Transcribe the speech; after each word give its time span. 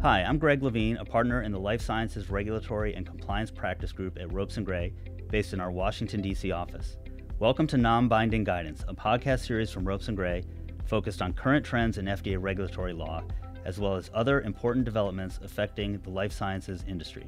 Hi, 0.00 0.22
I'm 0.22 0.38
Greg 0.38 0.62
Levine, 0.62 0.96
a 0.98 1.04
partner 1.04 1.42
in 1.42 1.50
the 1.50 1.58
Life 1.58 1.82
Sciences 1.82 2.30
Regulatory 2.30 2.94
and 2.94 3.04
Compliance 3.04 3.50
Practice 3.50 3.90
Group 3.90 4.16
at 4.20 4.32
Ropes 4.32 4.56
and 4.56 4.64
Gray, 4.64 4.92
based 5.28 5.52
in 5.52 5.60
our 5.60 5.72
Washington, 5.72 6.22
D.C. 6.22 6.52
office. 6.52 6.98
Welcome 7.40 7.66
to 7.66 7.76
Non 7.76 8.06
Binding 8.06 8.44
Guidance, 8.44 8.84
a 8.86 8.94
podcast 8.94 9.44
series 9.44 9.72
from 9.72 9.84
Ropes 9.84 10.06
and 10.06 10.16
Gray 10.16 10.44
focused 10.86 11.20
on 11.20 11.32
current 11.32 11.66
trends 11.66 11.98
in 11.98 12.04
FDA 12.04 12.40
regulatory 12.40 12.92
law, 12.92 13.24
as 13.64 13.80
well 13.80 13.96
as 13.96 14.08
other 14.14 14.42
important 14.42 14.84
developments 14.84 15.40
affecting 15.42 15.98
the 15.98 16.10
life 16.10 16.32
sciences 16.32 16.84
industry. 16.86 17.26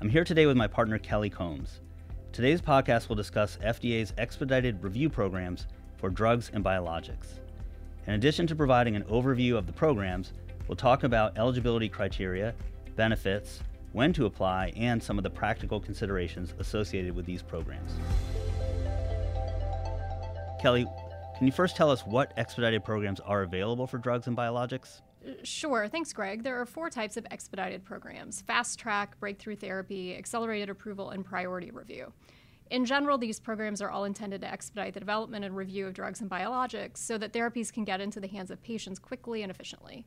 I'm 0.00 0.08
here 0.08 0.24
today 0.24 0.46
with 0.46 0.56
my 0.56 0.66
partner, 0.66 0.98
Kelly 0.98 1.30
Combs. 1.30 1.78
Today's 2.32 2.60
podcast 2.60 3.08
will 3.08 3.14
discuss 3.14 3.56
FDA's 3.64 4.12
expedited 4.18 4.82
review 4.82 5.08
programs 5.08 5.68
for 5.96 6.10
drugs 6.10 6.50
and 6.52 6.64
biologics. 6.64 7.38
In 8.08 8.14
addition 8.14 8.48
to 8.48 8.56
providing 8.56 8.96
an 8.96 9.04
overview 9.04 9.56
of 9.56 9.68
the 9.68 9.72
programs, 9.72 10.32
we'll 10.68 10.76
talk 10.76 11.02
about 11.02 11.36
eligibility 11.36 11.88
criteria, 11.88 12.54
benefits, 12.94 13.60
when 13.92 14.12
to 14.12 14.26
apply, 14.26 14.72
and 14.76 15.02
some 15.02 15.18
of 15.18 15.24
the 15.24 15.30
practical 15.30 15.80
considerations 15.80 16.54
associated 16.58 17.16
with 17.16 17.26
these 17.26 17.42
programs. 17.42 17.92
Kelly, 20.60 20.86
can 21.36 21.46
you 21.46 21.52
first 21.52 21.76
tell 21.76 21.90
us 21.90 22.02
what 22.02 22.32
expedited 22.36 22.84
programs 22.84 23.20
are 23.20 23.42
available 23.42 23.86
for 23.86 23.98
drugs 23.98 24.26
and 24.26 24.36
biologics? 24.36 25.00
Uh, 25.26 25.32
sure. 25.42 25.88
Thanks, 25.88 26.12
Greg. 26.12 26.42
There 26.42 26.60
are 26.60 26.66
four 26.66 26.90
types 26.90 27.16
of 27.16 27.26
expedited 27.30 27.84
programs 27.84 28.42
fast 28.42 28.78
track, 28.78 29.18
breakthrough 29.20 29.56
therapy, 29.56 30.16
accelerated 30.16 30.68
approval, 30.68 31.10
and 31.10 31.24
priority 31.24 31.70
review. 31.70 32.12
In 32.70 32.84
general, 32.84 33.16
these 33.16 33.40
programs 33.40 33.80
are 33.80 33.88
all 33.88 34.04
intended 34.04 34.42
to 34.42 34.52
expedite 34.52 34.92
the 34.92 35.00
development 35.00 35.44
and 35.44 35.56
review 35.56 35.86
of 35.86 35.94
drugs 35.94 36.20
and 36.20 36.30
biologics 36.30 36.98
so 36.98 37.16
that 37.16 37.32
therapies 37.32 37.72
can 37.72 37.84
get 37.84 38.00
into 38.00 38.20
the 38.20 38.28
hands 38.28 38.50
of 38.50 38.62
patients 38.62 38.98
quickly 38.98 39.42
and 39.42 39.50
efficiently. 39.50 40.04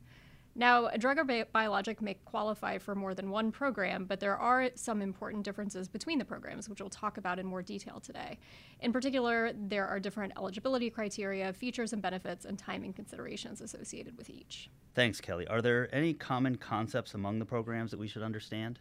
Now, 0.54 0.86
a 0.86 0.98
drug 0.98 1.18
or 1.18 1.24
bi- 1.24 1.46
biologic 1.50 2.02
may 2.02 2.14
qualify 2.26 2.76
for 2.76 2.94
more 2.94 3.14
than 3.14 3.30
one 3.30 3.50
program, 3.52 4.04
but 4.04 4.20
there 4.20 4.36
are 4.36 4.68
some 4.74 5.00
important 5.00 5.44
differences 5.44 5.88
between 5.88 6.18
the 6.18 6.24
programs, 6.24 6.68
which 6.68 6.80
we'll 6.80 6.90
talk 6.90 7.16
about 7.16 7.38
in 7.38 7.46
more 7.46 7.62
detail 7.62 8.00
today. 8.00 8.38
In 8.80 8.92
particular, 8.92 9.52
there 9.54 9.86
are 9.86 9.98
different 9.98 10.34
eligibility 10.36 10.90
criteria, 10.90 11.52
features 11.54 11.94
and 11.94 12.02
benefits, 12.02 12.44
and 12.44 12.58
timing 12.58 12.92
considerations 12.92 13.62
associated 13.62 14.18
with 14.18 14.28
each. 14.28 14.68
Thanks, 14.94 15.22
Kelly. 15.22 15.46
Are 15.46 15.62
there 15.62 15.92
any 15.94 16.12
common 16.12 16.56
concepts 16.56 17.14
among 17.14 17.38
the 17.38 17.46
programs 17.46 17.90
that 17.90 18.00
we 18.00 18.08
should 18.08 18.22
understand? 18.22 18.78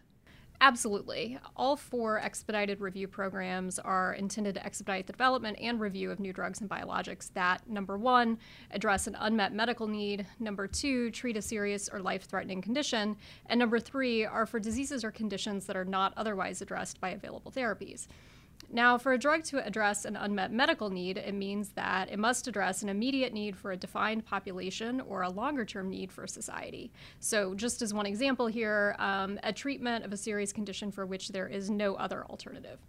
Absolutely. 0.64 1.40
All 1.56 1.76
four 1.76 2.20
expedited 2.20 2.82
review 2.82 3.08
programs 3.08 3.80
are 3.80 4.14
intended 4.14 4.54
to 4.54 4.64
expedite 4.64 5.08
the 5.08 5.14
development 5.14 5.58
and 5.60 5.80
review 5.80 6.12
of 6.12 6.20
new 6.20 6.32
drugs 6.32 6.62
and 6.62 6.70
biologics 6.70 7.34
that, 7.34 7.68
number 7.68 7.98
one, 7.98 8.38
address 8.70 9.08
an 9.08 9.18
unmet 9.20 9.54
medical 9.54 9.88
need, 9.88 10.28
number 10.40 10.68
two, 10.68 11.10
treat 11.10 11.36
a 11.36 11.42
serious 11.42 11.90
or 11.92 12.00
life 12.00 12.26
threatening 12.26 12.62
condition, 12.62 13.18
and 13.48 13.60
number 13.60 13.80
three, 13.80 14.24
are 14.24 14.46
for 14.46 14.60
diseases 14.60 15.04
or 15.04 15.10
conditions 15.10 15.66
that 15.66 15.76
are 15.76 15.84
not 15.84 16.14
otherwise 16.16 16.62
addressed 16.62 17.02
by 17.02 17.10
available 17.10 17.52
therapies. 17.52 18.06
Now, 18.70 18.98
for 18.98 19.12
a 19.14 19.18
drug 19.18 19.44
to 19.46 19.66
address 19.66 20.06
an 20.06 20.16
unmet 20.16 20.52
medical 20.52 20.90
need, 20.90 21.18
it 21.18 21.34
means 21.34 21.70
that 21.70 22.10
it 22.10 22.20
must 22.20 22.48
address 22.48 22.84
an 22.84 22.90
immediate 22.90 23.34
need 23.34 23.58
for 23.58 23.72
a 23.72 23.78
defined 23.78 24.26
population 24.26 25.02
or 25.02 25.24
a 25.24 25.30
longer 25.30 25.66
term 25.66 25.90
need 25.90 26.12
for 26.12 26.26
society. 26.28 26.92
So, 27.20 27.54
just 27.54 27.82
as 27.82 27.94
one 27.94 28.06
example 28.06 28.48
here, 28.48 28.96
um, 29.00 29.40
a 29.44 29.52
treatment 29.52 30.06
of 30.06 30.14
a 30.14 30.18
serious 30.18 30.54
condition 30.54 30.92
for 30.92 31.06
which 31.06 31.30
there 31.30 31.48
is 31.48 31.70
no 31.70 31.96
other 31.96 32.24
alternative. 32.30 32.80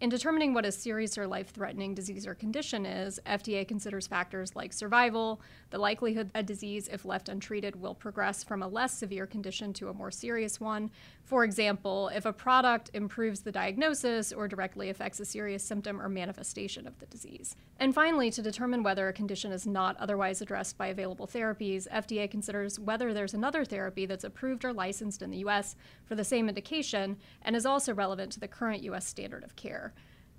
In 0.00 0.08
determining 0.08 0.54
what 0.54 0.64
a 0.64 0.72
serious 0.72 1.18
or 1.18 1.26
life 1.26 1.50
threatening 1.50 1.94
disease 1.94 2.26
or 2.26 2.34
condition 2.34 2.86
is, 2.86 3.20
FDA 3.26 3.68
considers 3.68 4.06
factors 4.06 4.56
like 4.56 4.72
survival, 4.72 5.42
the 5.68 5.76
likelihood 5.76 6.30
a 6.34 6.42
disease, 6.42 6.88
if 6.90 7.04
left 7.04 7.28
untreated, 7.28 7.76
will 7.76 7.94
progress 7.94 8.42
from 8.42 8.62
a 8.62 8.68
less 8.68 8.96
severe 8.96 9.26
condition 9.26 9.74
to 9.74 9.90
a 9.90 9.92
more 9.92 10.10
serious 10.10 10.58
one. 10.58 10.90
For 11.24 11.44
example, 11.44 12.08
if 12.14 12.24
a 12.24 12.32
product 12.32 12.90
improves 12.94 13.40
the 13.40 13.52
diagnosis 13.52 14.32
or 14.32 14.48
directly 14.48 14.88
affects 14.88 15.20
a 15.20 15.26
serious 15.26 15.62
symptom 15.62 16.00
or 16.00 16.08
manifestation 16.08 16.86
of 16.86 16.98
the 16.98 17.04
disease. 17.04 17.54
And 17.78 17.94
finally, 17.94 18.30
to 18.30 18.40
determine 18.40 18.82
whether 18.82 19.06
a 19.06 19.12
condition 19.12 19.52
is 19.52 19.66
not 19.66 19.98
otherwise 19.98 20.40
addressed 20.40 20.78
by 20.78 20.86
available 20.86 21.26
therapies, 21.26 21.86
FDA 21.90 22.30
considers 22.30 22.80
whether 22.80 23.12
there's 23.12 23.34
another 23.34 23.66
therapy 23.66 24.06
that's 24.06 24.24
approved 24.24 24.64
or 24.64 24.72
licensed 24.72 25.20
in 25.20 25.30
the 25.30 25.44
US 25.44 25.76
for 26.10 26.16
the 26.16 26.24
same 26.24 26.48
indication 26.48 27.16
and 27.42 27.54
is 27.54 27.64
also 27.64 27.94
relevant 27.94 28.32
to 28.32 28.40
the 28.40 28.48
current 28.48 28.82
US 28.82 29.06
standard 29.06 29.44
of 29.44 29.54
care. 29.54 29.94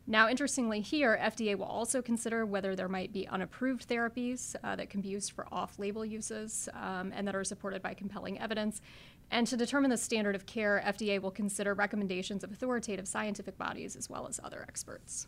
Now, 0.06 0.28
interestingly, 0.28 0.82
here, 0.82 1.18
FDA 1.22 1.58
will 1.58 1.64
also 1.64 2.02
consider 2.02 2.46
whether 2.46 2.76
there 2.76 2.90
might 2.90 3.14
be 3.14 3.26
unapproved 3.26 3.88
therapies 3.88 4.54
uh, 4.66 4.76
that 4.76 4.90
can 4.90 5.00
be 5.00 5.08
used 5.08 5.32
for 5.32 5.48
off 5.50 5.80
label 5.80 6.04
uses 6.04 6.68
um, 6.74 7.14
and 7.16 7.26
that 7.26 7.38
are 7.38 7.46
supported 7.46 7.82
by 7.82 7.94
compelling 7.94 8.38
evidence. 8.38 8.82
And 9.30 9.48
to 9.48 9.56
determine 9.56 9.92
the 9.92 9.98
standard 9.98 10.36
of 10.36 10.46
care, 10.46 10.84
FDA 10.86 11.22
will 11.22 11.32
consider 11.32 11.74
recommendations 11.74 12.44
of 12.44 12.52
authoritative 12.52 13.08
scientific 13.08 13.58
bodies 13.58 13.96
as 13.96 14.10
well 14.10 14.28
as 14.28 14.42
other 14.44 14.66
experts. 14.68 15.28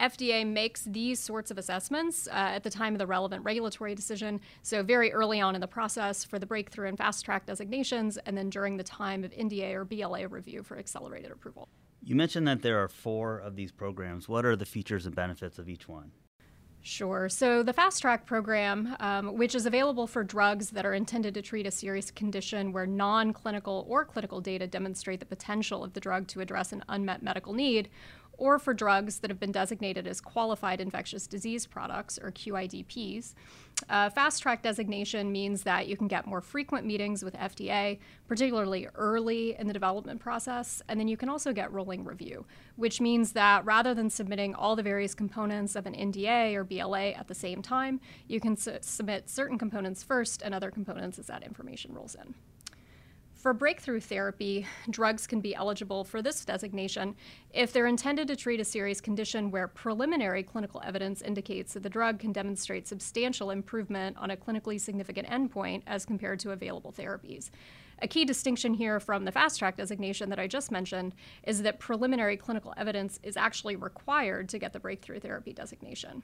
FDA 0.00 0.46
makes 0.46 0.82
these 0.84 1.20
sorts 1.20 1.50
of 1.50 1.58
assessments 1.58 2.26
uh, 2.28 2.32
at 2.32 2.62
the 2.62 2.70
time 2.70 2.94
of 2.94 2.98
the 2.98 3.06
relevant 3.06 3.44
regulatory 3.44 3.94
decision, 3.94 4.40
so 4.62 4.82
very 4.82 5.12
early 5.12 5.40
on 5.40 5.54
in 5.54 5.60
the 5.60 5.66
process 5.66 6.24
for 6.24 6.38
the 6.38 6.46
breakthrough 6.46 6.88
and 6.88 6.98
fast 6.98 7.24
track 7.24 7.46
designations, 7.46 8.16
and 8.18 8.36
then 8.36 8.50
during 8.50 8.76
the 8.76 8.84
time 8.84 9.24
of 9.24 9.30
NDA 9.32 9.74
or 9.74 9.84
BLA 9.84 10.26
review 10.28 10.62
for 10.62 10.78
accelerated 10.78 11.30
approval. 11.30 11.68
You 12.04 12.16
mentioned 12.16 12.48
that 12.48 12.62
there 12.62 12.82
are 12.82 12.88
four 12.88 13.38
of 13.38 13.54
these 13.54 13.70
programs. 13.70 14.28
What 14.28 14.44
are 14.44 14.56
the 14.56 14.66
features 14.66 15.06
and 15.06 15.14
benefits 15.14 15.58
of 15.58 15.68
each 15.68 15.88
one? 15.88 16.12
Sure. 16.84 17.28
So, 17.28 17.62
the 17.62 17.72
Fast 17.72 18.02
Track 18.02 18.26
program, 18.26 18.96
um, 18.98 19.36
which 19.36 19.54
is 19.54 19.66
available 19.66 20.08
for 20.08 20.24
drugs 20.24 20.70
that 20.70 20.84
are 20.84 20.94
intended 20.94 21.32
to 21.34 21.42
treat 21.42 21.64
a 21.64 21.70
serious 21.70 22.10
condition 22.10 22.72
where 22.72 22.86
non 22.86 23.32
clinical 23.32 23.86
or 23.88 24.04
clinical 24.04 24.40
data 24.40 24.66
demonstrate 24.66 25.20
the 25.20 25.26
potential 25.26 25.84
of 25.84 25.92
the 25.92 26.00
drug 26.00 26.26
to 26.28 26.40
address 26.40 26.72
an 26.72 26.82
unmet 26.88 27.22
medical 27.22 27.52
need, 27.52 27.88
or 28.42 28.58
for 28.58 28.74
drugs 28.74 29.20
that 29.20 29.30
have 29.30 29.38
been 29.38 29.52
designated 29.52 30.04
as 30.04 30.20
qualified 30.20 30.80
infectious 30.80 31.28
disease 31.28 31.64
products, 31.64 32.18
or 32.20 32.32
QIDPs. 32.32 33.34
Uh, 33.88 34.10
fast 34.10 34.42
track 34.42 34.64
designation 34.64 35.30
means 35.30 35.62
that 35.62 35.86
you 35.86 35.96
can 35.96 36.08
get 36.08 36.26
more 36.26 36.40
frequent 36.40 36.84
meetings 36.84 37.24
with 37.24 37.34
FDA, 37.34 38.00
particularly 38.26 38.88
early 38.96 39.54
in 39.56 39.68
the 39.68 39.72
development 39.72 40.18
process, 40.18 40.82
and 40.88 40.98
then 40.98 41.06
you 41.06 41.16
can 41.16 41.28
also 41.28 41.52
get 41.52 41.72
rolling 41.72 42.04
review, 42.04 42.44
which 42.74 43.00
means 43.00 43.30
that 43.30 43.64
rather 43.64 43.94
than 43.94 44.10
submitting 44.10 44.56
all 44.56 44.74
the 44.74 44.82
various 44.82 45.14
components 45.14 45.76
of 45.76 45.86
an 45.86 45.94
NDA 45.94 46.56
or 46.56 46.64
BLA 46.64 47.10
at 47.10 47.28
the 47.28 47.36
same 47.36 47.62
time, 47.62 48.00
you 48.26 48.40
can 48.40 48.56
su- 48.56 48.78
submit 48.80 49.30
certain 49.30 49.56
components 49.56 50.02
first 50.02 50.42
and 50.42 50.52
other 50.52 50.72
components 50.72 51.16
as 51.16 51.28
that 51.28 51.44
information 51.44 51.94
rolls 51.94 52.16
in. 52.16 52.34
For 53.42 53.52
breakthrough 53.52 53.98
therapy, 53.98 54.68
drugs 54.88 55.26
can 55.26 55.40
be 55.40 55.52
eligible 55.52 56.04
for 56.04 56.22
this 56.22 56.44
designation 56.44 57.16
if 57.52 57.72
they're 57.72 57.88
intended 57.88 58.28
to 58.28 58.36
treat 58.36 58.60
a 58.60 58.64
serious 58.64 59.00
condition 59.00 59.50
where 59.50 59.66
preliminary 59.66 60.44
clinical 60.44 60.80
evidence 60.84 61.22
indicates 61.22 61.74
that 61.74 61.82
the 61.82 61.90
drug 61.90 62.20
can 62.20 62.30
demonstrate 62.30 62.86
substantial 62.86 63.50
improvement 63.50 64.16
on 64.16 64.30
a 64.30 64.36
clinically 64.36 64.80
significant 64.80 65.26
endpoint 65.26 65.82
as 65.88 66.06
compared 66.06 66.38
to 66.38 66.52
available 66.52 66.92
therapies. 66.92 67.50
A 68.00 68.06
key 68.06 68.24
distinction 68.24 68.74
here 68.74 69.00
from 69.00 69.24
the 69.24 69.32
fast 69.32 69.58
track 69.58 69.76
designation 69.76 70.28
that 70.30 70.38
I 70.38 70.46
just 70.46 70.70
mentioned 70.70 71.12
is 71.42 71.62
that 71.62 71.80
preliminary 71.80 72.36
clinical 72.36 72.72
evidence 72.76 73.18
is 73.24 73.36
actually 73.36 73.74
required 73.74 74.48
to 74.50 74.58
get 74.60 74.72
the 74.72 74.78
breakthrough 74.78 75.18
therapy 75.18 75.52
designation. 75.52 76.22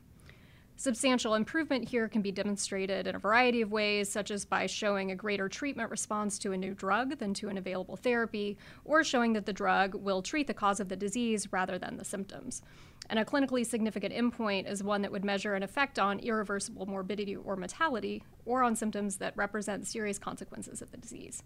Substantial 0.81 1.35
improvement 1.35 1.89
here 1.89 2.07
can 2.07 2.23
be 2.23 2.31
demonstrated 2.31 3.09
in 3.09 3.17
a 3.17 3.19
variety 3.19 3.63
of 3.63 3.73
ways, 3.73 4.09
such 4.09 4.31
as 4.31 4.45
by 4.45 4.67
showing 4.67 5.11
a 5.11 5.17
greater 5.17 5.49
treatment 5.49 5.91
response 5.91 6.39
to 6.39 6.53
a 6.53 6.57
new 6.57 6.73
drug 6.73 7.19
than 7.19 7.35
to 7.35 7.49
an 7.49 7.59
available 7.59 7.97
therapy, 7.97 8.57
or 8.85 9.03
showing 9.03 9.33
that 9.33 9.45
the 9.45 9.53
drug 9.53 9.97
will 9.97 10.23
treat 10.23 10.47
the 10.47 10.55
cause 10.55 10.79
of 10.79 10.89
the 10.89 10.95
disease 10.95 11.53
rather 11.53 11.81
than 11.81 11.97
the 11.97 12.05
symptoms. 12.05 12.63
And 13.11 13.19
a 13.19 13.25
clinically 13.25 13.67
significant 13.67 14.15
endpoint 14.15 14.71
is 14.71 14.85
one 14.85 15.03
that 15.03 15.11
would 15.11 15.25
measure 15.25 15.55
an 15.55 15.65
effect 15.65 15.99
on 15.99 16.21
irreversible 16.21 16.87
morbidity 16.87 17.35
or 17.35 17.57
mortality, 17.57 18.23
or 18.45 18.63
on 18.63 18.77
symptoms 18.77 19.17
that 19.17 19.37
represent 19.37 19.85
serious 19.85 20.21
consequences 20.21 20.81
of 20.81 20.93
the 20.93 20.97
disease. 20.97 21.43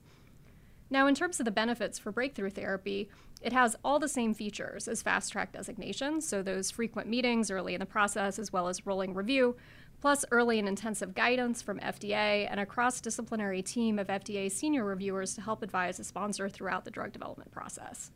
Now, 0.93 1.07
in 1.07 1.15
terms 1.15 1.41
of 1.41 1.47
the 1.47 1.51
benefits 1.51 1.99
for 1.99 2.13
breakthrough 2.13 2.51
therapy, 2.51 3.09
it 3.41 3.55
has 3.55 3.75
all 3.83 3.99
the 3.99 4.09
same 4.09 4.35
features 4.35 4.87
as 4.87 5.01
fast 5.01 5.33
track 5.33 5.51
designations, 5.51 6.29
so 6.29 6.43
those 6.43 6.71
frequent 6.71 7.09
meetings 7.09 7.51
early 7.51 7.73
in 7.73 7.81
the 7.81 7.87
process, 7.87 8.39
as 8.39 8.53
well 8.53 8.69
as 8.69 8.85
rolling 8.85 9.15
review, 9.15 9.57
plus 10.03 10.27
early 10.31 10.59
and 10.59 10.69
intensive 10.69 11.15
guidance 11.15 11.63
from 11.63 11.79
FDA 11.79 12.47
and 12.51 12.61
a 12.61 12.67
cross 12.67 13.01
disciplinary 13.01 13.63
team 13.63 13.99
of 13.99 14.09
FDA 14.09 14.53
senior 14.53 14.85
reviewers 14.85 15.35
to 15.35 15.41
help 15.41 15.63
advise 15.63 15.99
a 15.99 16.05
sponsor 16.05 16.51
throughout 16.51 16.85
the 16.85 16.91
drug 16.91 17.11
development 17.11 17.51
process. 17.53 18.11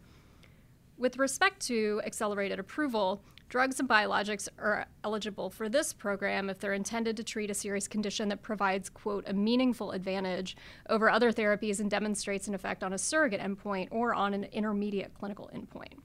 With 0.99 1.19
respect 1.19 1.61
to 1.67 2.01
accelerated 2.07 2.59
approval, 2.59 3.23
drugs 3.51 3.79
and 3.79 3.89
biologics 3.89 4.49
are 4.59 4.87
eligible 5.05 5.51
for 5.51 5.69
this 5.69 5.93
program 5.93 6.49
if 6.49 6.59
they're 6.59 6.73
intended 6.73 7.19
to 7.19 7.23
treat 7.23 7.51
a 7.51 7.55
serious 7.55 7.87
condition 7.87 8.31
that 8.31 8.41
provides, 8.41 8.89
quote, 8.89 9.29
a 9.29 9.35
meaningful 9.35 9.91
advantage 9.91 10.57
over 10.89 11.11
other 11.11 11.33
therapies 11.33 11.81
and 11.81 11.91
demonstrates 11.91 12.49
an 12.49 12.55
effect 12.55 12.83
on 12.83 12.95
a 12.95 12.99
surrogate 12.99 13.43
endpoint 13.43 13.89
or 13.91 14.15
on 14.15 14.33
an 14.33 14.45
intermediate 14.45 15.13
clinical 15.13 15.51
endpoint. 15.55 15.99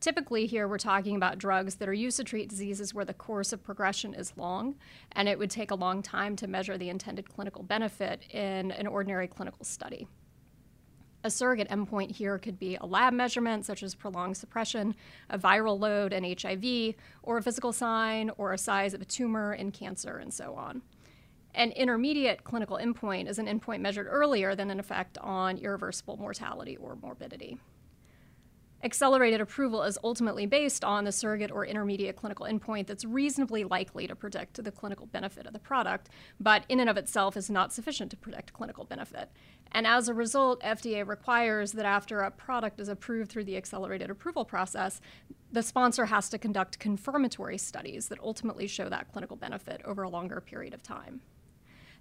Typically, 0.00 0.46
here 0.46 0.66
we're 0.66 0.78
talking 0.78 1.14
about 1.14 1.38
drugs 1.38 1.76
that 1.76 1.88
are 1.88 1.94
used 1.94 2.16
to 2.16 2.24
treat 2.24 2.48
diseases 2.48 2.92
where 2.92 3.04
the 3.04 3.14
course 3.14 3.52
of 3.52 3.62
progression 3.62 4.14
is 4.14 4.36
long, 4.36 4.74
and 5.12 5.28
it 5.28 5.38
would 5.38 5.48
take 5.48 5.70
a 5.70 5.76
long 5.76 6.02
time 6.02 6.34
to 6.34 6.48
measure 6.48 6.76
the 6.76 6.88
intended 6.88 7.32
clinical 7.32 7.62
benefit 7.62 8.24
in 8.30 8.72
an 8.72 8.88
ordinary 8.88 9.28
clinical 9.28 9.64
study. 9.64 10.08
A 11.24 11.30
surrogate 11.30 11.70
endpoint 11.70 12.10
here 12.10 12.38
could 12.38 12.58
be 12.58 12.76
a 12.76 12.84
lab 12.84 13.14
measurement, 13.14 13.64
such 13.64 13.82
as 13.82 13.94
prolonged 13.94 14.36
suppression, 14.36 14.94
a 15.30 15.38
viral 15.38 15.80
load 15.80 16.12
in 16.12 16.22
HIV, 16.22 16.96
or 17.22 17.38
a 17.38 17.42
physical 17.42 17.72
sign, 17.72 18.30
or 18.36 18.52
a 18.52 18.58
size 18.58 18.92
of 18.92 19.00
a 19.00 19.06
tumor 19.06 19.54
in 19.54 19.72
cancer, 19.72 20.18
and 20.18 20.32
so 20.32 20.54
on. 20.54 20.82
An 21.54 21.70
intermediate 21.70 22.44
clinical 22.44 22.76
endpoint 22.76 23.30
is 23.30 23.38
an 23.38 23.46
endpoint 23.46 23.80
measured 23.80 24.06
earlier 24.10 24.54
than 24.54 24.70
an 24.70 24.78
effect 24.78 25.16
on 25.18 25.56
irreversible 25.56 26.18
mortality 26.18 26.76
or 26.76 26.96
morbidity. 26.96 27.58
Accelerated 28.84 29.40
approval 29.40 29.82
is 29.82 29.98
ultimately 30.04 30.44
based 30.44 30.84
on 30.84 31.04
the 31.04 31.10
surrogate 31.10 31.50
or 31.50 31.64
intermediate 31.64 32.16
clinical 32.16 32.44
endpoint 32.44 32.86
that's 32.86 33.06
reasonably 33.06 33.64
likely 33.64 34.06
to 34.06 34.14
predict 34.14 34.62
the 34.62 34.70
clinical 34.70 35.06
benefit 35.06 35.46
of 35.46 35.54
the 35.54 35.58
product, 35.58 36.10
but 36.38 36.64
in 36.68 36.78
and 36.80 36.90
of 36.90 36.98
itself 36.98 37.34
is 37.34 37.48
not 37.48 37.72
sufficient 37.72 38.10
to 38.10 38.16
predict 38.18 38.52
clinical 38.52 38.84
benefit. 38.84 39.30
And 39.72 39.86
as 39.86 40.06
a 40.06 40.14
result, 40.14 40.60
FDA 40.62 41.06
requires 41.06 41.72
that 41.72 41.86
after 41.86 42.20
a 42.20 42.30
product 42.30 42.78
is 42.78 42.90
approved 42.90 43.30
through 43.30 43.44
the 43.44 43.56
accelerated 43.56 44.10
approval 44.10 44.44
process, 44.44 45.00
the 45.50 45.62
sponsor 45.62 46.04
has 46.04 46.28
to 46.28 46.36
conduct 46.36 46.78
confirmatory 46.78 47.56
studies 47.56 48.08
that 48.08 48.20
ultimately 48.22 48.66
show 48.66 48.90
that 48.90 49.10
clinical 49.10 49.38
benefit 49.38 49.80
over 49.86 50.02
a 50.02 50.10
longer 50.10 50.42
period 50.42 50.74
of 50.74 50.82
time. 50.82 51.22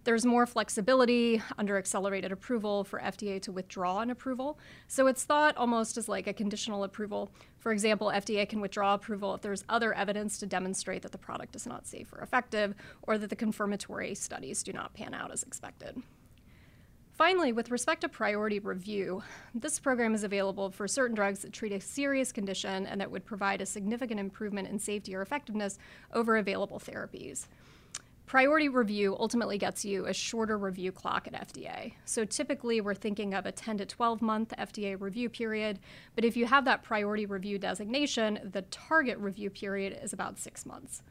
There's 0.04 0.26
more 0.26 0.46
flexibility 0.46 1.42
under 1.58 1.78
accelerated 1.78 2.32
approval 2.32 2.84
for 2.84 3.00
FDA 3.00 3.42
to 3.44 3.52
withdraw 3.52 4.00
an 4.00 4.10
approval. 4.10 4.60
So 4.88 5.08
it's 5.08 5.24
thought 5.24 5.56
almost 5.56 5.98
as 5.98 6.10
like 6.10 6.28
a 6.28 6.34
conditional 6.34 6.84
approval. 6.84 7.32
For 7.60 7.72
example, 7.72 8.08
FDA 8.08 8.48
can 8.48 8.60
withdraw 8.60 8.96
approval 8.96 9.34
if 9.34 9.42
there's 9.42 9.64
other 9.70 9.94
evidence 9.94 10.40
to 10.40 10.46
demonstrate 10.46 11.04
that 11.04 11.14
the 11.14 11.18
product 11.18 11.56
is 11.56 11.66
not 11.66 11.88
safe 11.88 12.12
or 12.12 12.20
effective, 12.20 12.76
or 13.04 13.18
that 13.18 13.30
the 13.30 13.36
confirmatory 13.36 14.14
studies 14.14 14.62
do 14.62 14.74
not 14.74 14.94
pan 14.94 15.14
out 15.14 15.32
as 15.32 15.44
expected. 15.44 16.02
Finally, 17.14 17.54
with 17.54 17.70
respect 17.70 18.02
to 18.02 18.10
priority 18.10 18.58
review, 18.60 19.22
this 19.54 19.80
program 19.80 20.16
is 20.16 20.24
available 20.24 20.72
for 20.72 20.88
certain 20.88 21.16
drugs 21.16 21.40
that 21.40 21.54
treat 21.54 21.72
a 21.72 21.80
serious 21.80 22.32
condition 22.32 22.88
and 22.88 23.00
that 23.00 23.12
would 23.12 23.24
provide 23.24 23.62
a 23.62 23.66
significant 23.66 24.20
improvement 24.20 24.68
in 24.68 24.80
safety 24.80 25.16
or 25.16 25.22
effectiveness 25.22 25.78
over 26.12 26.38
available 26.38 26.80
therapies. 26.80 27.46
Priority 28.26 28.70
review 28.70 29.16
ultimately 29.20 29.58
gets 29.58 29.84
you 29.84 30.06
a 30.06 30.14
shorter 30.14 30.58
review 30.58 30.92
clock 30.92 31.28
at 31.28 31.48
FDA. 31.48 31.94
So 32.06 32.26
typically 32.26 32.82
we're 32.82 32.94
thinking 32.96 33.34
of 33.34 33.46
a 33.46 33.52
10 33.52 33.80
to 33.80 33.86
12 33.86 34.22
month 34.22 34.54
FDA 34.58 35.00
review 35.00 35.30
period, 35.30 35.80
but 36.16 36.26
if 36.26 36.38
you 36.38 36.46
have 36.46 36.66
that 36.66 36.84
priority 36.84 37.26
review 37.26 37.60
designation, 37.60 38.40
the 38.52 38.64
target 38.64 39.18
review 39.18 39.50
period 39.50 40.00
is 40.02 40.14
about 40.14 40.40
six 40.40 40.66
months. 40.66 41.04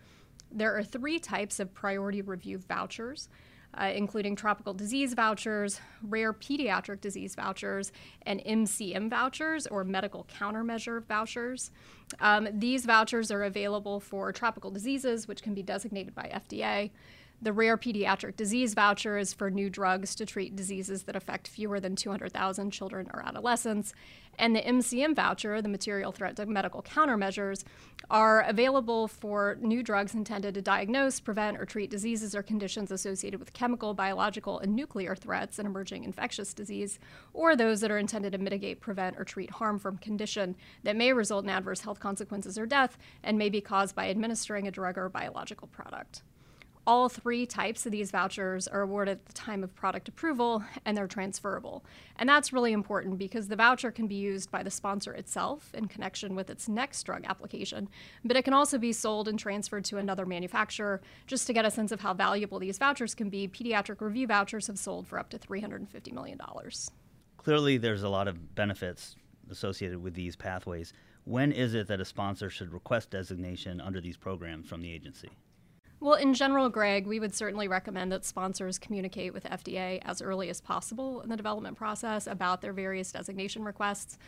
There 0.50 0.76
are 0.76 0.82
three 0.82 1.18
types 1.18 1.60
of 1.60 1.72
priority 1.72 2.22
review 2.22 2.58
vouchers 2.58 3.28
uh, 3.78 3.90
including 3.94 4.36
tropical 4.36 4.74
disease 4.74 5.14
vouchers, 5.14 5.80
rare 6.02 6.32
pediatric 6.32 7.00
disease 7.00 7.34
vouchers, 7.34 7.92
and 8.22 8.40
MCM 8.40 9.08
vouchers 9.08 9.66
or 9.66 9.84
medical 9.84 10.26
countermeasure 10.38 11.04
vouchers. 11.04 11.70
Um, 12.20 12.48
these 12.52 12.84
vouchers 12.84 13.30
are 13.30 13.44
available 13.44 14.00
for 14.00 14.32
tropical 14.32 14.70
diseases, 14.70 15.26
which 15.26 15.42
can 15.42 15.54
be 15.54 15.62
designated 15.62 16.14
by 16.14 16.30
FDA. 16.34 16.90
The 17.42 17.52
rare 17.52 17.76
pediatric 17.76 18.36
disease 18.36 18.72
voucher 18.72 19.18
is 19.18 19.32
for 19.32 19.50
new 19.50 19.68
drugs 19.68 20.14
to 20.14 20.24
treat 20.24 20.54
diseases 20.54 21.02
that 21.02 21.16
affect 21.16 21.48
fewer 21.48 21.80
than 21.80 21.96
200,000 21.96 22.70
children 22.70 23.10
or 23.12 23.20
adolescents. 23.26 23.92
And 24.38 24.54
the 24.54 24.60
MCM 24.60 25.16
voucher, 25.16 25.60
the 25.60 25.68
material 25.68 26.12
threat 26.12 26.36
to 26.36 26.46
medical 26.46 26.84
countermeasures, 26.84 27.64
are 28.08 28.42
available 28.42 29.08
for 29.08 29.58
new 29.60 29.82
drugs 29.82 30.14
intended 30.14 30.54
to 30.54 30.62
diagnose, 30.62 31.18
prevent, 31.18 31.58
or 31.58 31.64
treat 31.64 31.90
diseases 31.90 32.36
or 32.36 32.44
conditions 32.44 32.92
associated 32.92 33.40
with 33.40 33.52
chemical, 33.52 33.92
biological, 33.92 34.60
and 34.60 34.76
nuclear 34.76 35.16
threats 35.16 35.58
and 35.58 35.66
emerging 35.66 36.04
infectious 36.04 36.54
disease, 36.54 37.00
or 37.34 37.56
those 37.56 37.80
that 37.80 37.90
are 37.90 37.98
intended 37.98 38.30
to 38.30 38.38
mitigate, 38.38 38.80
prevent, 38.80 39.18
or 39.18 39.24
treat 39.24 39.50
harm 39.50 39.80
from 39.80 39.98
condition 39.98 40.54
that 40.84 40.94
may 40.94 41.12
result 41.12 41.42
in 41.42 41.50
adverse 41.50 41.80
health 41.80 41.98
consequences 41.98 42.56
or 42.56 42.66
death 42.66 42.96
and 43.24 43.36
may 43.36 43.48
be 43.48 43.60
caused 43.60 43.96
by 43.96 44.08
administering 44.08 44.68
a 44.68 44.70
drug 44.70 44.96
or 44.96 45.08
biological 45.08 45.66
product. 45.66 46.22
All 46.84 47.08
three 47.08 47.46
types 47.46 47.86
of 47.86 47.92
these 47.92 48.10
vouchers 48.10 48.66
are 48.66 48.80
awarded 48.80 49.18
at 49.18 49.26
the 49.26 49.32
time 49.32 49.62
of 49.62 49.72
product 49.72 50.08
approval 50.08 50.64
and 50.84 50.96
they're 50.96 51.06
transferable. 51.06 51.84
And 52.16 52.28
that's 52.28 52.52
really 52.52 52.72
important 52.72 53.18
because 53.18 53.46
the 53.46 53.54
voucher 53.54 53.92
can 53.92 54.08
be 54.08 54.16
used 54.16 54.50
by 54.50 54.64
the 54.64 54.70
sponsor 54.70 55.12
itself 55.12 55.70
in 55.74 55.86
connection 55.86 56.34
with 56.34 56.50
its 56.50 56.68
next 56.68 57.04
drug 57.04 57.24
application, 57.24 57.88
but 58.24 58.36
it 58.36 58.42
can 58.42 58.52
also 58.52 58.78
be 58.78 58.92
sold 58.92 59.28
and 59.28 59.38
transferred 59.38 59.84
to 59.84 59.98
another 59.98 60.26
manufacturer. 60.26 61.00
Just 61.28 61.46
to 61.46 61.52
get 61.52 61.64
a 61.64 61.70
sense 61.70 61.92
of 61.92 62.00
how 62.00 62.14
valuable 62.14 62.58
these 62.58 62.78
vouchers 62.78 63.14
can 63.14 63.28
be, 63.28 63.46
pediatric 63.46 64.00
review 64.00 64.26
vouchers 64.26 64.66
have 64.66 64.78
sold 64.78 65.06
for 65.06 65.20
up 65.20 65.30
to 65.30 65.38
$350 65.38 66.12
million. 66.12 66.40
Clearly, 67.36 67.78
there's 67.78 68.02
a 68.02 68.08
lot 68.08 68.26
of 68.26 68.56
benefits 68.56 69.14
associated 69.48 70.02
with 70.02 70.14
these 70.14 70.34
pathways. 70.34 70.92
When 71.24 71.52
is 71.52 71.74
it 71.74 71.86
that 71.86 72.00
a 72.00 72.04
sponsor 72.04 72.50
should 72.50 72.72
request 72.72 73.10
designation 73.10 73.80
under 73.80 74.00
these 74.00 74.16
programs 74.16 74.68
from 74.68 74.82
the 74.82 74.92
agency? 74.92 75.30
Well, 76.02 76.14
in 76.14 76.34
general, 76.34 76.68
Greg, 76.68 77.06
we 77.06 77.20
would 77.20 77.32
certainly 77.32 77.68
recommend 77.68 78.10
that 78.10 78.24
sponsors 78.24 78.76
communicate 78.76 79.32
with 79.32 79.44
FDA 79.44 80.00
as 80.04 80.20
early 80.20 80.48
as 80.48 80.60
possible 80.60 81.20
in 81.20 81.28
the 81.28 81.36
development 81.36 81.76
process 81.76 82.26
about 82.26 82.60
their 82.60 82.72
various 82.72 83.12
designation 83.12 83.62
requests. 83.62 84.18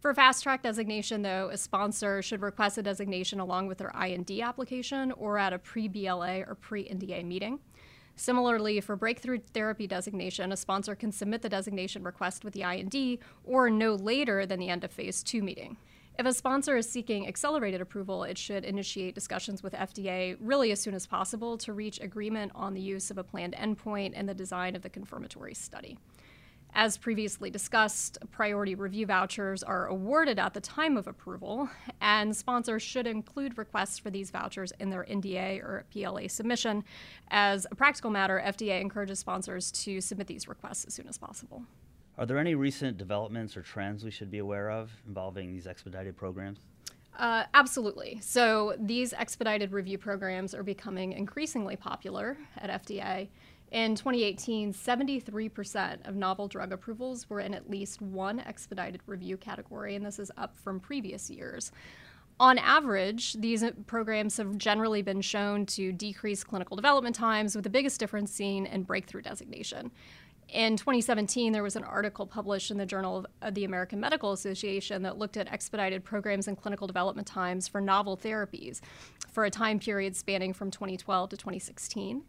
For 0.00 0.14
fast 0.14 0.42
track 0.42 0.62
designation, 0.62 1.20
though, 1.20 1.50
a 1.52 1.58
sponsor 1.58 2.22
should 2.22 2.40
request 2.40 2.78
a 2.78 2.82
designation 2.82 3.40
along 3.40 3.66
with 3.66 3.76
their 3.76 3.90
IND 3.90 4.30
application 4.40 5.12
or 5.12 5.36
at 5.36 5.52
a 5.52 5.58
pre 5.58 5.86
BLA 5.86 6.44
or 6.46 6.54
pre 6.54 6.88
NDA 6.88 7.26
meeting. 7.26 7.58
Similarly, 8.16 8.80
for 8.80 8.96
breakthrough 8.96 9.40
therapy 9.52 9.86
designation, 9.86 10.50
a 10.50 10.56
sponsor 10.56 10.94
can 10.94 11.12
submit 11.12 11.42
the 11.42 11.50
designation 11.50 12.04
request 12.04 12.42
with 12.42 12.54
the 12.54 12.62
IND 12.62 13.18
or 13.44 13.68
no 13.68 13.94
later 13.96 14.46
than 14.46 14.60
the 14.60 14.70
end 14.70 14.82
of 14.82 14.90
phase 14.90 15.22
two 15.22 15.42
meeting. 15.42 15.76
If 16.18 16.26
a 16.26 16.32
sponsor 16.32 16.76
is 16.76 16.90
seeking 16.90 17.28
accelerated 17.28 17.80
approval, 17.80 18.24
it 18.24 18.36
should 18.36 18.64
initiate 18.64 19.14
discussions 19.14 19.62
with 19.62 19.72
FDA 19.72 20.36
really 20.40 20.72
as 20.72 20.80
soon 20.80 20.94
as 20.94 21.06
possible 21.06 21.56
to 21.58 21.72
reach 21.72 22.00
agreement 22.00 22.50
on 22.56 22.74
the 22.74 22.80
use 22.80 23.12
of 23.12 23.18
a 23.18 23.22
planned 23.22 23.54
endpoint 23.54 24.14
and 24.16 24.28
the 24.28 24.34
design 24.34 24.74
of 24.74 24.82
the 24.82 24.90
confirmatory 24.90 25.54
study. 25.54 25.96
As 26.74 26.98
previously 26.98 27.50
discussed, 27.50 28.18
priority 28.32 28.74
review 28.74 29.06
vouchers 29.06 29.62
are 29.62 29.86
awarded 29.86 30.40
at 30.40 30.54
the 30.54 30.60
time 30.60 30.96
of 30.96 31.06
approval, 31.06 31.70
and 32.00 32.36
sponsors 32.36 32.82
should 32.82 33.06
include 33.06 33.56
requests 33.56 34.00
for 34.00 34.10
these 34.10 34.32
vouchers 34.32 34.72
in 34.80 34.90
their 34.90 35.04
NDA 35.04 35.60
or 35.62 35.84
BLA 35.94 36.28
submission. 36.28 36.82
As 37.30 37.64
a 37.70 37.76
practical 37.76 38.10
matter, 38.10 38.42
FDA 38.44 38.80
encourages 38.80 39.20
sponsors 39.20 39.70
to 39.70 40.00
submit 40.00 40.26
these 40.26 40.48
requests 40.48 40.84
as 40.84 40.94
soon 40.94 41.06
as 41.06 41.16
possible. 41.16 41.62
Are 42.18 42.26
there 42.26 42.38
any 42.38 42.56
recent 42.56 42.98
developments 42.98 43.56
or 43.56 43.62
trends 43.62 44.02
we 44.02 44.10
should 44.10 44.28
be 44.28 44.38
aware 44.38 44.72
of 44.72 44.90
involving 45.06 45.52
these 45.52 45.68
expedited 45.68 46.16
programs? 46.16 46.58
Uh, 47.16 47.44
absolutely. 47.54 48.18
So 48.20 48.74
these 48.78 49.12
expedited 49.12 49.70
review 49.70 49.98
programs 49.98 50.52
are 50.52 50.64
becoming 50.64 51.12
increasingly 51.12 51.76
popular 51.76 52.36
at 52.56 52.84
FDA. 52.84 53.28
In 53.70 53.94
2018, 53.94 54.72
73% 54.72 56.08
of 56.08 56.16
novel 56.16 56.48
drug 56.48 56.72
approvals 56.72 57.30
were 57.30 57.38
in 57.38 57.54
at 57.54 57.70
least 57.70 58.02
one 58.02 58.40
expedited 58.40 59.00
review 59.06 59.36
category, 59.36 59.94
and 59.94 60.04
this 60.04 60.18
is 60.18 60.32
up 60.36 60.58
from 60.58 60.80
previous 60.80 61.30
years. 61.30 61.70
On 62.40 62.56
average, 62.56 63.34
these 63.34 63.64
programs 63.86 64.36
have 64.36 64.56
generally 64.58 65.02
been 65.02 65.20
shown 65.20 65.66
to 65.66 65.92
decrease 65.92 66.44
clinical 66.44 66.76
development 66.76 67.16
times, 67.16 67.54
with 67.56 67.64
the 67.64 67.70
biggest 67.70 67.98
difference 67.98 68.30
seen 68.32 68.64
in 68.64 68.84
breakthrough 68.84 69.22
designation. 69.22 69.90
In 70.48 70.78
2017, 70.78 71.52
there 71.52 71.62
was 71.62 71.76
an 71.76 71.84
article 71.84 72.26
published 72.26 72.70
in 72.70 72.78
the 72.78 72.86
Journal 72.86 73.26
of 73.42 73.54
the 73.54 73.64
American 73.64 74.00
Medical 74.00 74.32
Association 74.32 75.02
that 75.02 75.18
looked 75.18 75.36
at 75.36 75.46
expedited 75.52 76.04
programs 76.04 76.48
and 76.48 76.56
clinical 76.56 76.86
development 76.86 77.28
times 77.28 77.68
for 77.68 77.82
novel 77.82 78.16
therapies 78.16 78.80
for 79.30 79.44
a 79.44 79.50
time 79.50 79.78
period 79.78 80.16
spanning 80.16 80.54
from 80.54 80.70
2012 80.70 81.30
to 81.30 81.36
2016. 81.36 82.22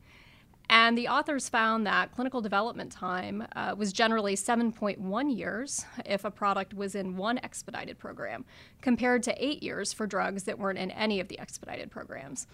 And 0.70 0.98
the 0.98 1.08
authors 1.08 1.50
found 1.50 1.88
that 1.88 2.12
clinical 2.12 2.42
development 2.42 2.92
time 2.92 3.48
uh, 3.56 3.74
was 3.76 3.92
generally 3.94 4.36
7.1 4.36 5.36
years 5.36 5.86
if 6.06 6.26
a 6.26 6.30
product 6.30 6.74
was 6.74 6.96
in 6.96 7.16
one 7.18 7.40
expedited 7.40 7.98
program, 7.98 8.46
compared 8.82 9.24
to 9.24 9.44
eight 9.44 9.64
years 9.64 9.94
for 9.94 10.06
drugs 10.06 10.44
that 10.44 10.60
weren't 10.60 10.78
in 10.78 10.92
any 10.92 11.22
of 11.22 11.30
the 11.30 11.40
expedited 11.40 11.90
programs. 11.90 12.48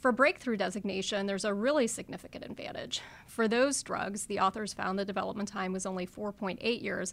For 0.00 0.12
breakthrough 0.12 0.56
designation, 0.56 1.26
there's 1.26 1.44
a 1.44 1.52
really 1.52 1.86
significant 1.86 2.46
advantage. 2.46 3.02
For 3.26 3.46
those 3.46 3.82
drugs, 3.82 4.24
the 4.24 4.40
authors 4.40 4.72
found 4.72 4.98
the 4.98 5.04
development 5.04 5.50
time 5.50 5.74
was 5.74 5.84
only 5.84 6.06
4.8 6.06 6.82
years, 6.82 7.12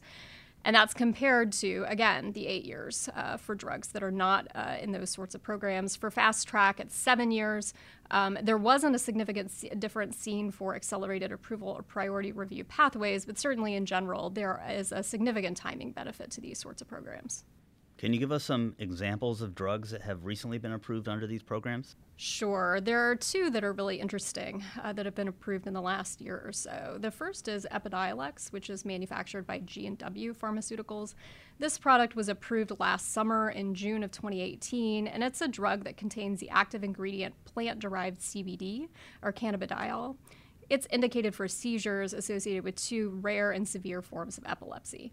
and 0.63 0.73
that's 0.73 0.93
compared 0.93 1.51
to, 1.53 1.83
again, 1.89 2.31
the 2.31 2.47
eight 2.47 2.63
years 2.63 3.09
uh, 3.13 3.35
for 3.35 3.55
drugs 3.55 3.89
that 3.89 4.03
are 4.03 4.11
not 4.11 4.47
uh, 4.55 4.77
in 4.81 4.93
those 4.93 5.09
sorts 5.09 5.35
of 5.35 5.43
programs. 5.43 5.97
For 5.97 6.09
fast 6.09 6.47
track, 6.47 6.79
it's 6.79 6.95
seven 6.95 7.29
years. 7.29 7.73
Um, 8.09 8.37
there 8.41 8.57
wasn't 8.57 8.95
a 8.95 8.99
significant 8.99 9.51
difference 9.79 10.15
seen 10.15 10.49
for 10.49 10.73
accelerated 10.73 11.33
approval 11.33 11.67
or 11.67 11.81
priority 11.81 12.31
review 12.31 12.63
pathways, 12.63 13.25
but 13.25 13.37
certainly 13.37 13.75
in 13.75 13.85
general, 13.85 14.29
there 14.29 14.63
is 14.69 14.93
a 14.93 15.03
significant 15.03 15.57
timing 15.57 15.91
benefit 15.91 16.31
to 16.31 16.41
these 16.41 16.57
sorts 16.57 16.81
of 16.81 16.87
programs. 16.87 17.43
Can 17.97 18.13
you 18.13 18.19
give 18.19 18.31
us 18.31 18.43
some 18.43 18.75
examples 18.77 19.41
of 19.41 19.55
drugs 19.55 19.89
that 19.89 20.03
have 20.03 20.23
recently 20.23 20.59
been 20.59 20.71
approved 20.71 21.09
under 21.09 21.25
these 21.25 21.41
programs? 21.41 21.95
Sure. 22.15 22.79
There 22.79 23.09
are 23.09 23.15
two 23.15 23.49
that 23.49 23.63
are 23.63 23.73
really 23.73 23.99
interesting 23.99 24.63
uh, 24.83 24.93
that 24.93 25.07
have 25.07 25.15
been 25.15 25.27
approved 25.27 25.65
in 25.65 25.73
the 25.73 25.81
last 25.81 26.21
year 26.21 26.39
or 26.45 26.51
so. 26.51 26.97
The 26.99 27.09
first 27.09 27.47
is 27.47 27.65
Epidiolex, 27.71 28.51
which 28.51 28.69
is 28.69 28.85
manufactured 28.85 29.47
by 29.47 29.59
G&W 29.59 30.35
Pharmaceuticals. 30.35 31.15
This 31.57 31.79
product 31.79 32.15
was 32.15 32.29
approved 32.29 32.71
last 32.79 33.13
summer 33.13 33.49
in 33.49 33.73
June 33.73 34.03
of 34.03 34.11
2018, 34.11 35.07
and 35.07 35.23
it's 35.23 35.41
a 35.41 35.47
drug 35.47 35.83
that 35.85 35.97
contains 35.97 36.39
the 36.39 36.51
active 36.51 36.83
ingredient 36.83 37.33
plant-derived 37.45 38.19
CBD, 38.19 38.89
or 39.23 39.33
cannabidiol. 39.33 40.17
It's 40.69 40.87
indicated 40.91 41.33
for 41.33 41.47
seizures 41.47 42.13
associated 42.13 42.63
with 42.63 42.75
two 42.75 43.09
rare 43.21 43.51
and 43.51 43.67
severe 43.67 44.03
forms 44.03 44.37
of 44.37 44.45
epilepsy. 44.45 45.11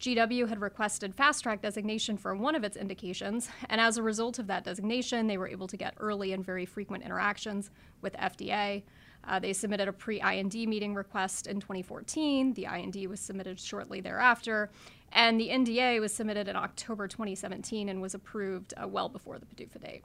GW 0.00 0.48
had 0.48 0.60
requested 0.60 1.14
fast 1.14 1.42
track 1.42 1.62
designation 1.62 2.18
for 2.18 2.34
one 2.34 2.54
of 2.54 2.64
its 2.64 2.76
indications, 2.76 3.48
and 3.70 3.80
as 3.80 3.96
a 3.96 4.02
result 4.02 4.38
of 4.38 4.46
that 4.46 4.64
designation, 4.64 5.26
they 5.26 5.38
were 5.38 5.48
able 5.48 5.66
to 5.66 5.76
get 5.76 5.94
early 5.98 6.32
and 6.32 6.44
very 6.44 6.66
frequent 6.66 7.02
interactions 7.02 7.70
with 8.02 8.12
FDA. 8.14 8.82
Uh, 9.24 9.38
they 9.38 9.52
submitted 9.52 9.88
a 9.88 9.92
pre 9.92 10.20
IND 10.20 10.54
meeting 10.54 10.94
request 10.94 11.46
in 11.46 11.60
2014. 11.60 12.52
The 12.52 12.66
IND 12.66 12.96
was 13.08 13.20
submitted 13.20 13.58
shortly 13.58 14.00
thereafter, 14.00 14.70
and 15.12 15.40
the 15.40 15.48
NDA 15.48 16.00
was 16.00 16.12
submitted 16.12 16.46
in 16.46 16.56
October 16.56 17.08
2017 17.08 17.88
and 17.88 18.02
was 18.02 18.14
approved 18.14 18.74
uh, 18.76 18.86
well 18.86 19.08
before 19.08 19.38
the 19.38 19.46
PDUFA 19.46 19.80
date. 19.80 20.04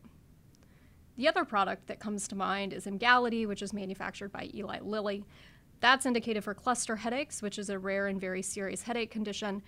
The 1.18 1.28
other 1.28 1.44
product 1.44 1.88
that 1.88 2.00
comes 2.00 2.28
to 2.30 2.36
mind 2.36 2.72
is 2.72 2.88
Emgality, 2.88 3.46
which 3.46 3.62
is 3.62 3.74
manufactured 3.74 4.32
by 4.32 4.50
Eli 4.56 4.80
Lilly. 4.82 5.26
That's 5.82 6.06
indicated 6.06 6.44
for 6.44 6.54
cluster 6.54 6.96
headaches, 6.96 7.42
which 7.42 7.58
is 7.58 7.70
a 7.70 7.80
rare 7.80 8.08
and 8.08 8.22
very 8.22 8.44
serious 8.44 8.84
headache 8.84 9.10
condition. 9.10 9.64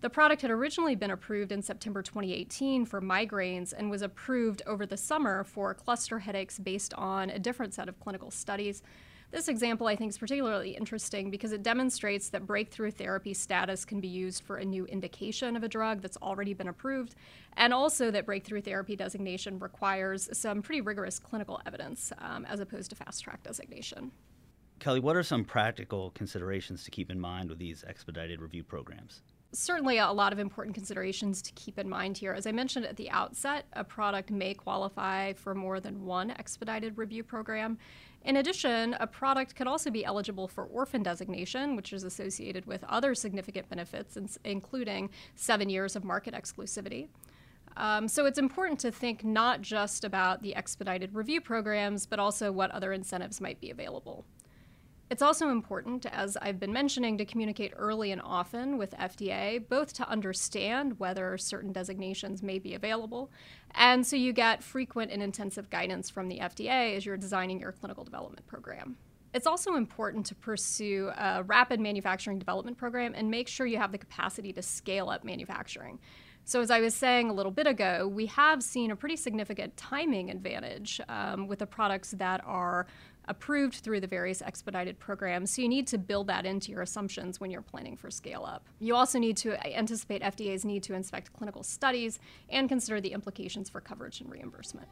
The 0.00 0.08
product 0.08 0.42
had 0.42 0.50
originally 0.52 0.94
been 0.94 1.10
approved 1.10 1.50
in 1.50 1.60
September 1.60 2.02
2018 2.02 2.86
for 2.86 3.00
migraines 3.02 3.72
and 3.76 3.90
was 3.90 4.02
approved 4.02 4.62
over 4.64 4.86
the 4.86 4.96
summer 4.96 5.42
for 5.42 5.74
cluster 5.74 6.20
headaches 6.20 6.60
based 6.60 6.94
on 6.94 7.30
a 7.30 7.40
different 7.40 7.74
set 7.74 7.88
of 7.88 7.98
clinical 7.98 8.30
studies. 8.30 8.82
This 9.32 9.48
example, 9.48 9.88
I 9.88 9.96
think, 9.96 10.10
is 10.10 10.18
particularly 10.18 10.76
interesting 10.76 11.30
because 11.30 11.50
it 11.50 11.64
demonstrates 11.64 12.28
that 12.28 12.46
breakthrough 12.46 12.92
therapy 12.92 13.34
status 13.34 13.84
can 13.84 13.98
be 13.98 14.06
used 14.06 14.44
for 14.44 14.58
a 14.58 14.64
new 14.64 14.86
indication 14.86 15.56
of 15.56 15.64
a 15.64 15.68
drug 15.68 16.00
that's 16.00 16.16
already 16.18 16.54
been 16.54 16.68
approved, 16.68 17.16
and 17.56 17.74
also 17.74 18.12
that 18.12 18.24
breakthrough 18.24 18.60
therapy 18.60 18.94
designation 18.94 19.58
requires 19.58 20.28
some 20.32 20.62
pretty 20.62 20.80
rigorous 20.80 21.18
clinical 21.18 21.60
evidence 21.66 22.12
um, 22.18 22.44
as 22.44 22.60
opposed 22.60 22.90
to 22.90 22.96
fast 22.96 23.24
track 23.24 23.42
designation. 23.42 24.12
Kelly, 24.78 25.00
what 25.00 25.16
are 25.16 25.22
some 25.22 25.44
practical 25.44 26.10
considerations 26.10 26.84
to 26.84 26.90
keep 26.90 27.10
in 27.10 27.18
mind 27.18 27.48
with 27.48 27.58
these 27.58 27.84
expedited 27.86 28.40
review 28.40 28.62
programs? 28.62 29.22
Certainly, 29.52 29.98
a 29.98 30.12
lot 30.12 30.32
of 30.32 30.38
important 30.38 30.74
considerations 30.74 31.40
to 31.40 31.52
keep 31.52 31.78
in 31.78 31.88
mind 31.88 32.18
here. 32.18 32.32
As 32.32 32.46
I 32.46 32.52
mentioned 32.52 32.84
at 32.84 32.96
the 32.96 33.08
outset, 33.10 33.64
a 33.72 33.84
product 33.84 34.30
may 34.30 34.52
qualify 34.52 35.32
for 35.32 35.54
more 35.54 35.80
than 35.80 36.04
one 36.04 36.30
expedited 36.30 36.98
review 36.98 37.22
program. 37.22 37.78
In 38.22 38.36
addition, 38.36 38.94
a 39.00 39.06
product 39.06 39.54
could 39.54 39.66
also 39.66 39.90
be 39.90 40.04
eligible 40.04 40.46
for 40.46 40.64
orphan 40.64 41.02
designation, 41.02 41.74
which 41.74 41.92
is 41.92 42.02
associated 42.02 42.66
with 42.66 42.84
other 42.84 43.14
significant 43.14 43.68
benefits, 43.70 44.18
including 44.44 45.10
seven 45.36 45.70
years 45.70 45.96
of 45.96 46.04
market 46.04 46.34
exclusivity. 46.34 47.08
Um, 47.76 48.08
so 48.08 48.26
it's 48.26 48.38
important 48.38 48.80
to 48.80 48.90
think 48.90 49.24
not 49.24 49.62
just 49.62 50.04
about 50.04 50.42
the 50.42 50.54
expedited 50.54 51.14
review 51.14 51.40
programs, 51.40 52.06
but 52.06 52.18
also 52.18 52.50
what 52.50 52.70
other 52.72 52.92
incentives 52.92 53.40
might 53.40 53.60
be 53.60 53.70
available. 53.70 54.24
It's 55.08 55.22
also 55.22 55.50
important, 55.50 56.04
as 56.06 56.36
I've 56.36 56.58
been 56.58 56.72
mentioning, 56.72 57.16
to 57.18 57.24
communicate 57.24 57.72
early 57.76 58.10
and 58.10 58.20
often 58.20 58.76
with 58.76 58.90
FDA, 58.90 59.66
both 59.68 59.92
to 59.94 60.08
understand 60.08 60.98
whether 60.98 61.38
certain 61.38 61.72
designations 61.72 62.42
may 62.42 62.58
be 62.58 62.74
available, 62.74 63.30
and 63.76 64.04
so 64.04 64.16
you 64.16 64.32
get 64.32 64.64
frequent 64.64 65.12
and 65.12 65.22
intensive 65.22 65.70
guidance 65.70 66.10
from 66.10 66.28
the 66.28 66.38
FDA 66.38 66.96
as 66.96 67.06
you're 67.06 67.16
designing 67.16 67.60
your 67.60 67.70
clinical 67.70 68.02
development 68.02 68.46
program. 68.48 68.96
It's 69.32 69.46
also 69.46 69.74
important 69.74 70.26
to 70.26 70.34
pursue 70.34 71.12
a 71.16 71.44
rapid 71.44 71.78
manufacturing 71.78 72.38
development 72.40 72.76
program 72.76 73.12
and 73.14 73.30
make 73.30 73.46
sure 73.46 73.66
you 73.66 73.76
have 73.76 73.92
the 73.92 73.98
capacity 73.98 74.52
to 74.54 74.62
scale 74.62 75.08
up 75.08 75.24
manufacturing. 75.24 76.00
So, 76.48 76.60
as 76.60 76.70
I 76.70 76.78
was 76.78 76.94
saying 76.94 77.28
a 77.28 77.32
little 77.32 77.50
bit 77.50 77.66
ago, 77.66 78.06
we 78.06 78.26
have 78.26 78.62
seen 78.62 78.92
a 78.92 78.96
pretty 78.96 79.16
significant 79.16 79.76
timing 79.76 80.30
advantage 80.30 81.00
um, 81.08 81.48
with 81.48 81.58
the 81.58 81.66
products 81.66 82.12
that 82.12 82.40
are 82.46 82.86
approved 83.28 83.76
through 83.76 84.00
the 84.00 84.06
various 84.06 84.42
expedited 84.42 84.98
programs. 84.98 85.50
So 85.50 85.62
you 85.62 85.68
need 85.68 85.86
to 85.88 85.98
build 85.98 86.26
that 86.28 86.46
into 86.46 86.72
your 86.72 86.82
assumptions 86.82 87.40
when 87.40 87.50
you're 87.50 87.62
planning 87.62 87.96
for 87.96 88.10
scale 88.10 88.44
up. 88.44 88.66
You 88.78 88.94
also 88.94 89.18
need 89.18 89.36
to 89.38 89.56
anticipate 89.66 90.22
FDA's 90.22 90.64
need 90.64 90.82
to 90.84 90.94
inspect 90.94 91.32
clinical 91.32 91.62
studies 91.62 92.18
and 92.48 92.68
consider 92.68 93.00
the 93.00 93.12
implications 93.12 93.68
for 93.68 93.80
coverage 93.80 94.20
and 94.20 94.30
reimbursement. 94.30 94.88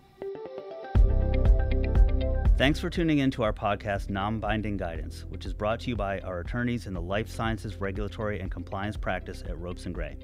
Thanks 2.57 2.79
for 2.79 2.89
tuning 2.89 3.19
in 3.19 3.33
to 3.33 3.43
our 3.43 3.53
podcast, 3.53 4.11
Non 4.11 4.39
Binding 4.39 4.77
Guidance, 4.77 5.25
which 5.29 5.45
is 5.45 5.53
brought 5.53 5.81
to 5.81 5.89
you 5.91 5.97
by 5.97 6.21
our 6.21 6.39
attorneys 6.39 6.87
in 6.87 6.95
the 6.95 7.01
life 7.01 7.29
sciences 7.29 7.77
regulatory 7.81 8.39
and 8.39 8.49
compliance 8.49 8.97
practice 8.97 9.43
at 9.49 9.59
Ropes 9.59 9.87
and 9.87 9.95
Gray. 9.95 10.17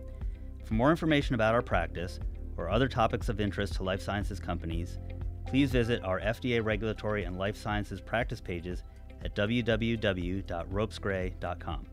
For 0.64 0.74
more 0.74 0.92
information 0.92 1.34
about 1.34 1.54
our 1.54 1.62
practice 1.62 2.20
or 2.56 2.70
other 2.70 2.86
topics 2.86 3.28
of 3.28 3.40
interest 3.40 3.74
to 3.74 3.82
life 3.82 4.00
sciences 4.00 4.38
companies, 4.38 4.98
please 5.50 5.70
visit 5.72 6.02
our 6.04 6.20
FDA 6.20 6.64
regulatory 6.64 7.24
and 7.24 7.36
life 7.36 7.56
sciences 7.56 8.00
practice 8.00 8.40
pages 8.40 8.84
at 9.24 9.34
www.ropesgray.com. 9.34 11.86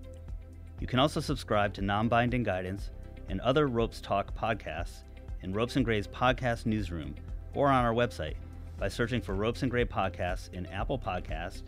You 0.79 0.85
can 0.85 0.99
also 0.99 1.19
subscribe 1.19 1.73
to 1.73 1.81
Non 1.81 2.07
Binding 2.07 2.43
Guidance 2.43 2.91
and 3.29 3.41
other 3.41 3.65
Ropes 3.65 3.99
Talk 3.99 4.37
podcasts 4.37 5.01
in 5.41 5.53
Ropes 5.53 5.75
and 5.75 5.83
Gray's 5.83 6.07
podcast 6.07 6.67
newsroom 6.67 7.15
or 7.55 7.69
on 7.69 7.83
our 7.83 7.95
website 7.95 8.35
by 8.77 8.89
searching 8.89 9.21
for 9.21 9.33
Ropes 9.33 9.63
and 9.63 9.71
Gray 9.71 9.85
Podcasts 9.85 10.53
in 10.53 10.67
Apple 10.67 10.99
Podcast, 10.99 11.63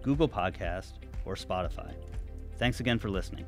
Google 0.00 0.28
Podcast, 0.28 0.92
or 1.24 1.34
Spotify. 1.34 1.92
Thanks 2.56 2.78
again 2.78 3.00
for 3.00 3.10
listening. 3.10 3.46